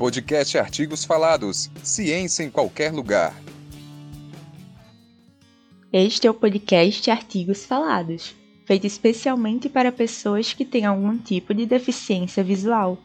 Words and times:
Podcast 0.00 0.56
Artigos 0.56 1.04
Falados. 1.04 1.70
Ciência 1.82 2.42
em 2.42 2.48
qualquer 2.48 2.90
lugar. 2.90 3.34
Este 5.92 6.26
é 6.26 6.30
o 6.30 6.32
podcast 6.32 7.10
Artigos 7.10 7.66
Falados, 7.66 8.34
feito 8.64 8.86
especialmente 8.86 9.68
para 9.68 9.92
pessoas 9.92 10.54
que 10.54 10.64
têm 10.64 10.86
algum 10.86 11.18
tipo 11.18 11.52
de 11.52 11.66
deficiência 11.66 12.42
visual. 12.42 12.96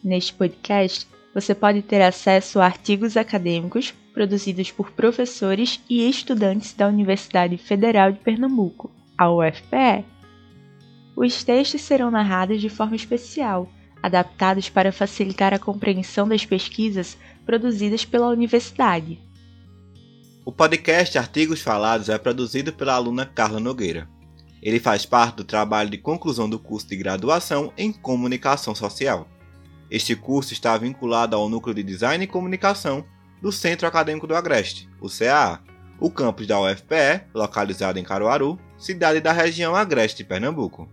Neste 0.00 0.32
podcast, 0.32 1.08
você 1.34 1.56
pode 1.56 1.82
ter 1.82 2.00
acesso 2.00 2.60
a 2.60 2.66
artigos 2.66 3.16
acadêmicos 3.16 3.92
produzidos 4.12 4.70
por 4.70 4.92
professores 4.92 5.80
e 5.90 6.08
estudantes 6.08 6.72
da 6.72 6.86
Universidade 6.86 7.56
Federal 7.56 8.12
de 8.12 8.20
Pernambuco, 8.20 8.92
a 9.18 9.28
UFPE. 9.28 10.04
Os 11.16 11.42
textos 11.42 11.80
serão 11.80 12.12
narrados 12.12 12.60
de 12.60 12.68
forma 12.68 12.94
especial 12.94 13.68
adaptados 14.04 14.68
para 14.68 14.92
facilitar 14.92 15.54
a 15.54 15.58
compreensão 15.58 16.28
das 16.28 16.44
pesquisas 16.44 17.16
produzidas 17.46 18.04
pela 18.04 18.28
universidade. 18.28 19.18
O 20.44 20.52
podcast 20.52 21.16
Artigos 21.16 21.62
Falados 21.62 22.10
é 22.10 22.18
produzido 22.18 22.70
pela 22.70 22.92
aluna 22.92 23.24
Carla 23.24 23.58
Nogueira. 23.58 24.06
Ele 24.62 24.78
faz 24.78 25.06
parte 25.06 25.36
do 25.36 25.44
trabalho 25.44 25.88
de 25.88 25.96
conclusão 25.96 26.50
do 26.50 26.58
curso 26.58 26.86
de 26.86 26.96
graduação 26.96 27.72
em 27.78 27.90
Comunicação 27.90 28.74
Social. 28.74 29.26
Este 29.90 30.14
curso 30.14 30.52
está 30.52 30.76
vinculado 30.76 31.34
ao 31.34 31.48
Núcleo 31.48 31.74
de 31.74 31.82
Design 31.82 32.22
e 32.22 32.28
Comunicação 32.28 33.06
do 33.40 33.50
Centro 33.50 33.88
Acadêmico 33.88 34.26
do 34.26 34.36
Agreste, 34.36 34.86
o 35.00 35.08
CAA, 35.08 35.62
o 35.98 36.10
campus 36.10 36.46
da 36.46 36.60
UFPE, 36.60 37.22
localizado 37.32 37.98
em 37.98 38.04
Caruaru, 38.04 38.58
cidade 38.76 39.20
da 39.20 39.32
região 39.32 39.74
Agreste 39.74 40.18
de 40.18 40.24
Pernambuco. 40.28 40.86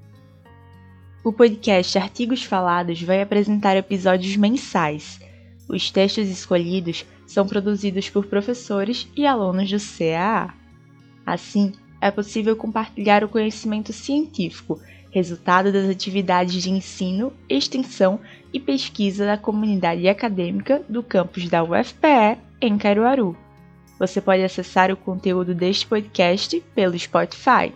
O 1.24 1.32
podcast 1.32 2.00
Artigos 2.00 2.44
Falados 2.44 3.00
vai 3.04 3.22
apresentar 3.22 3.78
episódios 3.78 4.36
mensais. 4.36 5.20
Os 5.70 5.92
textos 5.92 6.28
escolhidos 6.28 7.06
são 7.28 7.46
produzidos 7.46 8.10
por 8.10 8.26
professores 8.26 9.08
e 9.16 9.28
alunos 9.28 9.70
do 9.70 9.78
CAA. 9.78 10.52
Assim, 11.24 11.74
é 12.02 12.10
possível 12.10 12.56
compartilhar 12.56 13.24
o 13.24 13.30
conhecimento 13.30 13.94
científico, 13.94 14.82
resultado 15.12 15.72
das 15.72 15.88
atividades 15.88 16.64
de 16.64 16.72
ensino, 16.72 17.32
extensão 17.48 18.20
e 18.52 18.60
pesquisa 18.60 19.24
da 19.24 19.38
comunidade 19.38 20.08
acadêmica 20.08 20.82
do 20.90 21.04
campus 21.04 21.48
da 21.48 21.64
UFPE 21.64 22.40
em 22.60 22.80
Caruaru. 22.80 23.38
Você 24.00 24.20
pode 24.20 24.42
acessar 24.42 24.92
o 24.92 24.98
conteúdo 24.98 25.54
deste 25.54 25.86
podcast 25.86 26.60
pelo 26.74 26.98
Spotify. 26.98 27.72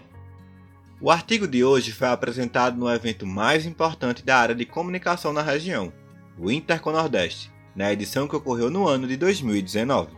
O 1.06 1.12
artigo 1.12 1.48
de 1.48 1.64
hoje 1.64 1.92
foi 1.92 2.08
apresentado 2.08 2.80
no 2.80 2.92
evento 2.92 3.28
mais 3.28 3.64
importante 3.64 4.26
da 4.26 4.40
área 4.40 4.56
de 4.56 4.66
comunicação 4.66 5.32
na 5.32 5.44
região, 5.44 5.94
o 6.36 6.50
Interconordeste, 6.50 7.52
na 7.76 7.94
edição 7.94 8.28
que 8.28 8.36
ocorreu 8.36 8.72
no 8.72 8.88
ano 8.88 9.08
de 9.08 9.16
2019. 9.16 10.10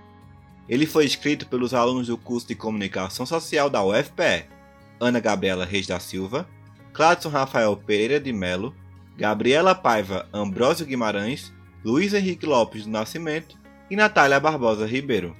Ele 0.70 0.86
foi 0.86 1.04
escrito 1.04 1.46
pelos 1.46 1.74
alunos 1.74 2.08
do 2.08 2.18
curso 2.18 2.48
de 2.48 2.56
Comunicação 2.56 3.26
Social 3.26 3.70
da 3.70 3.84
UFPE, 3.84 4.46
Ana 4.98 5.20
Gabriela 5.20 5.66
Reis 5.66 5.86
da 5.86 6.00
Silva, 6.00 6.48
Cladson 6.94 7.28
Rafael 7.28 7.76
Pereira 7.76 8.18
de 8.18 8.32
Melo, 8.32 8.74
Gabriela 9.18 9.76
Paiva 9.76 10.26
Ambrósio 10.32 10.86
Guimarães, 10.86 11.54
Luiz 11.84 12.14
Henrique 12.14 12.46
Lopes 12.46 12.86
do 12.86 12.92
Nascimento 12.92 13.58
e 13.92 13.96
Natália 13.98 14.40
Barbosa 14.40 14.88
Ribeiro. 14.88 15.36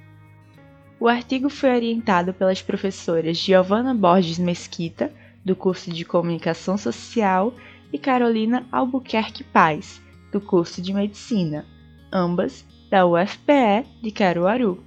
O 1.00 1.08
artigo 1.08 1.48
foi 1.48 1.70
orientado 1.74 2.34
pelas 2.34 2.60
professoras 2.60 3.38
Giovana 3.38 3.94
Borges 3.94 4.38
Mesquita, 4.38 5.10
do 5.48 5.56
curso 5.56 5.90
de 5.90 6.04
Comunicação 6.04 6.76
Social, 6.76 7.54
e 7.90 7.98
Carolina 7.98 8.66
Albuquerque 8.70 9.42
Paz, 9.42 9.98
do 10.30 10.42
curso 10.42 10.82
de 10.82 10.92
Medicina, 10.92 11.64
ambas 12.12 12.66
da 12.90 13.06
UFPE 13.06 13.86
de 14.02 14.10
Caruaru. 14.10 14.84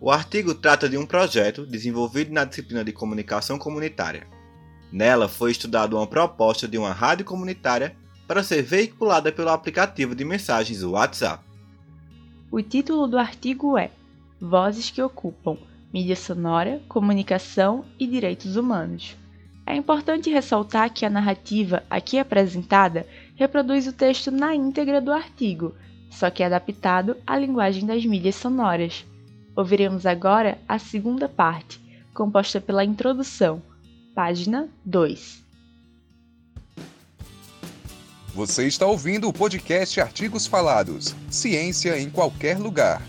O 0.00 0.10
artigo 0.10 0.54
trata 0.54 0.88
de 0.88 0.96
um 0.96 1.04
projeto 1.04 1.66
desenvolvido 1.66 2.32
na 2.32 2.46
disciplina 2.46 2.82
de 2.82 2.90
Comunicação 2.90 3.58
Comunitária. 3.58 4.26
Nela 4.90 5.28
foi 5.28 5.50
estudada 5.50 5.94
uma 5.94 6.06
proposta 6.06 6.66
de 6.66 6.78
uma 6.78 6.92
rádio 6.92 7.26
comunitária 7.26 7.94
para 8.26 8.42
ser 8.42 8.62
veiculada 8.62 9.30
pelo 9.30 9.50
aplicativo 9.50 10.14
de 10.14 10.24
mensagens 10.24 10.82
WhatsApp. 10.82 11.44
O 12.50 12.62
título 12.62 13.06
do 13.06 13.18
artigo 13.18 13.76
é 13.76 13.90
Vozes 14.40 14.90
que 14.90 15.02
ocupam 15.02 15.58
mídia 15.92 16.16
sonora, 16.16 16.80
comunicação 16.88 17.84
e 17.98 18.06
direitos 18.06 18.56
humanos. 18.56 19.16
É 19.66 19.74
importante 19.76 20.30
ressaltar 20.30 20.92
que 20.92 21.06
a 21.06 21.10
narrativa 21.10 21.82
aqui 21.88 22.18
apresentada 22.18 23.06
reproduz 23.36 23.86
o 23.86 23.92
texto 23.92 24.30
na 24.30 24.54
íntegra 24.54 25.00
do 25.00 25.12
artigo, 25.12 25.74
só 26.10 26.30
que 26.30 26.42
é 26.42 26.46
adaptado 26.46 27.16
à 27.26 27.38
linguagem 27.38 27.86
das 27.86 28.04
mídias 28.04 28.34
sonoras. 28.34 29.04
Ouviremos 29.54 30.06
agora 30.06 30.58
a 30.68 30.78
segunda 30.78 31.28
parte, 31.28 31.80
composta 32.12 32.60
pela 32.60 32.84
introdução, 32.84 33.62
página 34.14 34.68
2. 34.84 35.44
Você 38.34 38.66
está 38.66 38.86
ouvindo 38.86 39.28
o 39.28 39.32
podcast 39.32 40.00
Artigos 40.00 40.46
Falados. 40.46 41.14
Ciência 41.28 41.98
em 41.98 42.08
qualquer 42.08 42.58
lugar. 42.58 43.02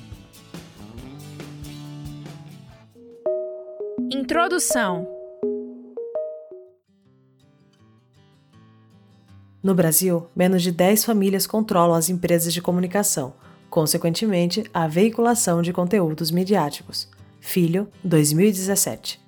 Introdução 4.11 5.20
No 9.63 9.75
Brasil, 9.75 10.25
menos 10.35 10.63
de 10.63 10.71
10 10.71 11.05
famílias 11.05 11.45
controlam 11.45 11.95
as 11.95 12.09
empresas 12.09 12.51
de 12.51 12.63
comunicação, 12.63 13.33
consequentemente, 13.69 14.63
a 14.73 14.87
veiculação 14.87 15.61
de 15.61 15.71
conteúdos 15.71 16.31
midiáticos. 16.31 17.07
Filho, 17.39 17.87
2017. 18.03 19.21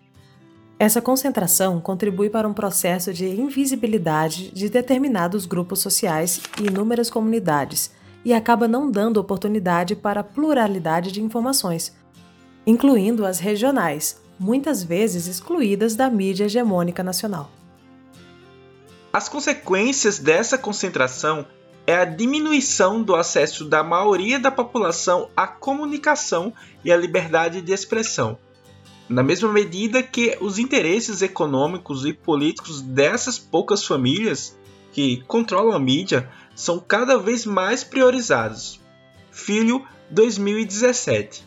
Essa 0.80 1.02
concentração 1.02 1.80
contribui 1.80 2.32
para 2.32 2.48
um 2.48 2.54
processo 2.54 3.14
de 3.14 3.28
invisibilidade 3.28 4.50
de 4.52 4.70
determinados 4.70 5.46
grupos 5.46 5.82
sociais 5.82 6.42
e 6.60 6.66
inúmeras 6.66 7.12
comunidades 7.12 7.92
e 8.26 8.34
acaba 8.34 8.68
não 8.68 8.90
dando 8.90 9.18
oportunidade 9.18 9.96
para 9.96 10.22
a 10.22 10.24
pluralidade 10.24 11.12
de 11.12 11.22
informações, 11.22 11.96
incluindo 12.66 13.24
as 13.24 13.38
regionais, 13.38 14.20
muitas 14.40 14.84
vezes 14.84 15.28
excluídas 15.28 15.96
da 15.96 16.10
mídia 16.10 16.46
hegemônica 16.46 17.04
nacional. 17.04 17.52
As 19.14 19.30
consequências 19.30 20.18
dessa 20.18 20.58
concentração 20.58 21.46
é 21.86 21.96
a 21.96 22.04
diminuição 22.04 23.04
do 23.04 23.16
acesso 23.16 23.64
da 23.64 23.84
maioria 23.84 24.40
da 24.40 24.50
população 24.50 25.30
à 25.38 25.46
comunicação 25.46 26.52
e 26.84 26.92
à 26.92 26.98
liberdade 26.98 27.62
de 27.62 27.72
expressão, 27.72 28.40
na 29.08 29.22
mesma 29.22 29.54
medida 29.54 30.02
que 30.02 30.36
os 30.42 30.58
interesses 30.58 31.22
econômicos 31.22 32.08
e 32.08 32.12
políticos 32.12 32.82
dessas 32.82 33.38
poucas 33.38 33.86
famílias 33.86 34.58
que 34.92 35.22
controlam 35.28 35.76
a 35.76 35.80
mídia 35.80 36.28
são 36.56 36.80
cada 36.80 37.16
vez 37.16 37.46
mais 37.46 37.84
priorizados. 37.84 38.82
Filho 39.30 39.86
2017. 40.10 41.46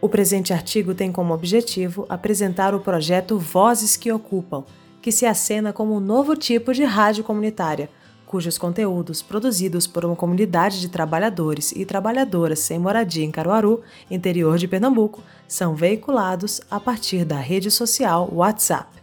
O 0.00 0.08
presente 0.08 0.52
artigo 0.52 0.94
tem 0.94 1.10
como 1.10 1.34
objetivo 1.34 2.06
apresentar 2.08 2.72
o 2.72 2.78
projeto 2.78 3.36
Vozes 3.36 3.96
que 3.96 4.12
Ocupam 4.12 4.64
que 5.06 5.12
se 5.12 5.24
acena 5.24 5.72
como 5.72 5.94
um 5.94 6.00
novo 6.00 6.34
tipo 6.34 6.74
de 6.74 6.82
rádio 6.82 7.22
comunitária, 7.22 7.88
cujos 8.26 8.58
conteúdos 8.58 9.22
produzidos 9.22 9.86
por 9.86 10.04
uma 10.04 10.16
comunidade 10.16 10.80
de 10.80 10.88
trabalhadores 10.88 11.70
e 11.70 11.84
trabalhadoras 11.84 12.58
sem 12.58 12.76
moradia 12.76 13.24
em 13.24 13.30
Caruaru, 13.30 13.82
interior 14.10 14.58
de 14.58 14.66
Pernambuco, 14.66 15.22
são 15.46 15.76
veiculados 15.76 16.60
a 16.68 16.80
partir 16.80 17.24
da 17.24 17.36
rede 17.36 17.70
social 17.70 18.28
WhatsApp. 18.32 19.00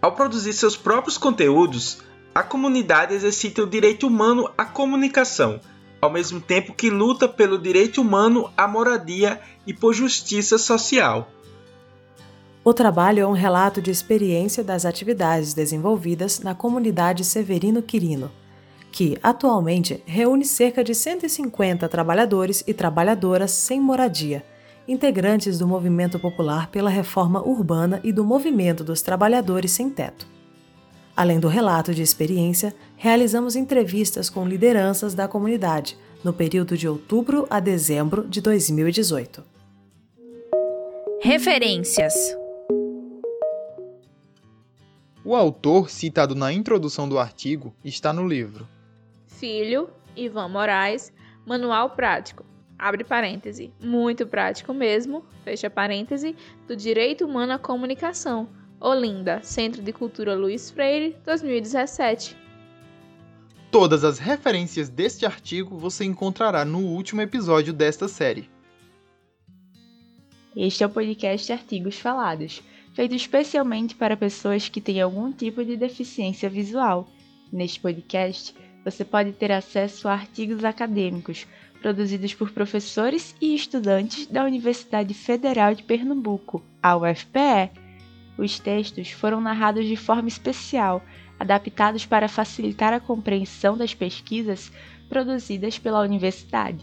Ao 0.00 0.12
produzir 0.12 0.52
seus 0.52 0.76
próprios 0.76 1.18
conteúdos, 1.18 1.98
a 2.32 2.44
comunidade 2.44 3.12
exercita 3.12 3.64
o 3.64 3.66
direito 3.66 4.06
humano 4.06 4.48
à 4.56 4.64
comunicação, 4.64 5.58
ao 6.00 6.12
mesmo 6.12 6.40
tempo 6.40 6.74
que 6.74 6.90
luta 6.90 7.26
pelo 7.26 7.58
direito 7.58 8.02
humano 8.02 8.52
à 8.56 8.68
moradia 8.68 9.40
e 9.66 9.74
por 9.74 9.92
justiça 9.92 10.58
social. 10.58 11.28
O 12.66 12.74
trabalho 12.74 13.20
é 13.20 13.26
um 13.28 13.30
relato 13.30 13.80
de 13.80 13.92
experiência 13.92 14.64
das 14.64 14.84
atividades 14.84 15.54
desenvolvidas 15.54 16.40
na 16.40 16.52
comunidade 16.52 17.24
Severino 17.24 17.80
Quirino, 17.80 18.28
que 18.90 19.16
atualmente 19.22 20.02
reúne 20.04 20.44
cerca 20.44 20.82
de 20.82 20.92
150 20.92 21.88
trabalhadores 21.88 22.64
e 22.66 22.74
trabalhadoras 22.74 23.52
sem 23.52 23.80
moradia, 23.80 24.44
integrantes 24.88 25.60
do 25.60 25.66
movimento 25.68 26.18
popular 26.18 26.68
pela 26.68 26.90
reforma 26.90 27.40
urbana 27.40 28.00
e 28.02 28.10
do 28.10 28.24
movimento 28.24 28.82
dos 28.82 29.00
trabalhadores 29.00 29.70
sem 29.70 29.88
teto. 29.88 30.26
Além 31.16 31.38
do 31.38 31.46
relato 31.46 31.94
de 31.94 32.02
experiência, 32.02 32.74
realizamos 32.96 33.54
entrevistas 33.54 34.28
com 34.28 34.44
lideranças 34.44 35.14
da 35.14 35.28
comunidade 35.28 35.96
no 36.24 36.32
período 36.32 36.76
de 36.76 36.88
outubro 36.88 37.46
a 37.48 37.60
dezembro 37.60 38.26
de 38.26 38.40
2018. 38.40 39.44
Referências 41.22 42.36
o 45.26 45.34
autor, 45.34 45.90
citado 45.90 46.36
na 46.36 46.52
introdução 46.52 47.08
do 47.08 47.18
artigo, 47.18 47.74
está 47.84 48.12
no 48.12 48.28
livro. 48.28 48.68
Filho, 49.26 49.90
Ivan 50.14 50.46
Moraes, 50.46 51.12
Manual 51.44 51.90
Prático, 51.90 52.46
abre 52.78 53.02
parêntese, 53.02 53.72
muito 53.82 54.24
prático 54.24 54.72
mesmo, 54.72 55.24
fecha 55.42 55.68
parêntese, 55.68 56.36
do 56.68 56.76
Direito 56.76 57.24
Humano 57.24 57.54
à 57.54 57.58
Comunicação, 57.58 58.48
Olinda, 58.78 59.40
Centro 59.42 59.82
de 59.82 59.92
Cultura 59.92 60.36
Luiz 60.36 60.70
Freire, 60.70 61.16
2017. 61.24 62.36
Todas 63.72 64.04
as 64.04 64.20
referências 64.20 64.88
deste 64.88 65.26
artigo 65.26 65.76
você 65.76 66.04
encontrará 66.04 66.64
no 66.64 66.78
último 66.78 67.20
episódio 67.20 67.72
desta 67.72 68.06
série. 68.06 68.48
Este 70.54 70.84
é 70.84 70.86
o 70.86 70.90
podcast 70.90 71.52
Artigos 71.52 71.98
Falados, 71.98 72.62
feito 72.96 73.14
especialmente 73.14 73.94
para 73.94 74.16
pessoas 74.16 74.70
que 74.70 74.80
têm 74.80 75.02
algum 75.02 75.30
tipo 75.30 75.62
de 75.62 75.76
deficiência 75.76 76.48
visual. 76.48 77.06
Neste 77.52 77.78
podcast, 77.78 78.56
você 78.82 79.04
pode 79.04 79.32
ter 79.32 79.52
acesso 79.52 80.08
a 80.08 80.14
artigos 80.14 80.64
acadêmicos 80.64 81.46
produzidos 81.82 82.32
por 82.32 82.50
professores 82.52 83.36
e 83.38 83.54
estudantes 83.54 84.26
da 84.26 84.44
Universidade 84.44 85.12
Federal 85.12 85.74
de 85.74 85.82
Pernambuco, 85.82 86.64
a 86.82 86.96
UFPE. 86.96 87.70
Os 88.38 88.58
textos 88.58 89.10
foram 89.10 89.42
narrados 89.42 89.84
de 89.84 89.96
forma 89.96 90.28
especial, 90.28 91.04
adaptados 91.38 92.06
para 92.06 92.30
facilitar 92.30 92.94
a 92.94 93.00
compreensão 93.00 93.76
das 93.76 93.92
pesquisas 93.92 94.72
produzidas 95.06 95.78
pela 95.78 96.00
universidade. 96.00 96.82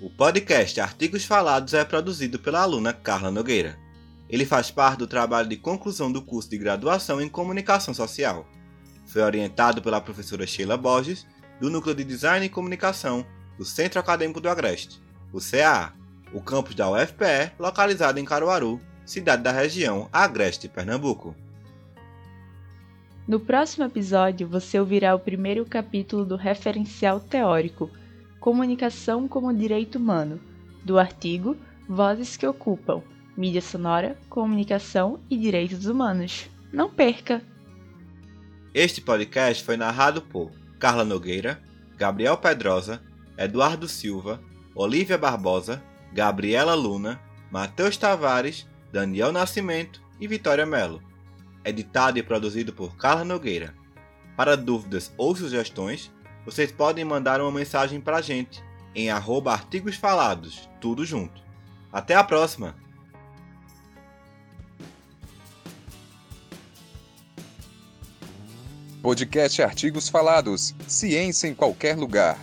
O 0.00 0.08
podcast 0.10 0.80
Artigos 0.80 1.24
Falados 1.24 1.74
é 1.74 1.84
produzido 1.84 2.38
pela 2.38 2.62
aluna 2.62 2.92
Carla 2.92 3.32
Nogueira. 3.32 3.87
Ele 4.28 4.44
faz 4.44 4.70
parte 4.70 4.98
do 4.98 5.06
trabalho 5.06 5.48
de 5.48 5.56
conclusão 5.56 6.12
do 6.12 6.20
curso 6.20 6.50
de 6.50 6.58
graduação 6.58 7.20
em 7.20 7.28
Comunicação 7.28 7.94
Social. 7.94 8.46
Foi 9.06 9.22
orientado 9.22 9.80
pela 9.80 10.00
professora 10.00 10.46
Sheila 10.46 10.76
Borges, 10.76 11.26
do 11.58 11.70
Núcleo 11.70 11.94
de 11.94 12.04
Design 12.04 12.44
e 12.44 12.50
Comunicação 12.50 13.24
do 13.56 13.64
Centro 13.64 13.98
Acadêmico 13.98 14.40
do 14.40 14.48
Agreste, 14.48 15.00
o 15.32 15.40
CAA, 15.40 15.92
o 16.32 16.40
campus 16.42 16.74
da 16.74 16.90
UFPE, 16.90 17.52
localizado 17.58 18.20
em 18.20 18.24
Caruaru, 18.24 18.78
cidade 19.04 19.42
da 19.42 19.50
região 19.50 20.08
Agreste, 20.12 20.68
Pernambuco. 20.68 21.34
No 23.26 23.40
próximo 23.40 23.84
episódio, 23.84 24.46
você 24.46 24.78
ouvirá 24.78 25.14
o 25.14 25.18
primeiro 25.18 25.64
capítulo 25.64 26.24
do 26.24 26.36
referencial 26.36 27.18
teórico 27.18 27.90
Comunicação 28.38 29.26
como 29.26 29.52
Direito 29.52 29.96
Humano, 29.98 30.38
do 30.84 30.98
artigo 30.98 31.56
Vozes 31.88 32.36
que 32.36 32.46
Ocupam 32.46 33.02
Mídia 33.38 33.62
Sonora, 33.62 34.18
Comunicação 34.28 35.20
e 35.30 35.36
Direitos 35.36 35.86
Humanos. 35.86 36.50
Não 36.72 36.90
perca! 36.90 37.40
Este 38.74 39.00
podcast 39.00 39.62
foi 39.62 39.76
narrado 39.76 40.22
por 40.22 40.50
Carla 40.76 41.04
Nogueira, 41.04 41.62
Gabriel 41.96 42.36
Pedrosa, 42.36 43.00
Eduardo 43.38 43.86
Silva, 43.86 44.42
Olivia 44.74 45.16
Barbosa, 45.16 45.80
Gabriela 46.12 46.74
Luna, 46.74 47.20
Matheus 47.48 47.96
Tavares, 47.96 48.66
Daniel 48.92 49.30
Nascimento 49.30 50.02
e 50.18 50.26
Vitória 50.26 50.66
Melo. 50.66 51.00
Editado 51.64 52.18
e 52.18 52.24
produzido 52.24 52.72
por 52.72 52.96
Carla 52.96 53.24
Nogueira. 53.24 53.72
Para 54.36 54.56
dúvidas 54.56 55.14
ou 55.16 55.36
sugestões, 55.36 56.10
vocês 56.44 56.72
podem 56.72 57.04
mandar 57.04 57.40
uma 57.40 57.52
mensagem 57.52 58.00
para 58.00 58.16
a 58.16 58.20
gente 58.20 58.60
em 58.96 59.10
arroba 59.10 59.52
artigos 59.52 59.94
falados, 59.94 60.68
tudo 60.80 61.04
junto. 61.04 61.40
Até 61.92 62.16
a 62.16 62.24
próxima! 62.24 62.87
Podcast 69.02 69.62
Artigos 69.62 70.08
Falados. 70.08 70.74
Ciência 70.86 71.46
em 71.46 71.54
qualquer 71.54 71.96
lugar. 71.96 72.38